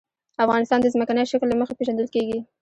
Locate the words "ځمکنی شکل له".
0.93-1.57